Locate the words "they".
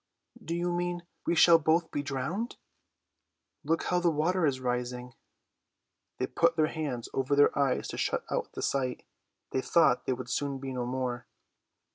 6.17-6.25, 9.51-9.61, 10.07-10.13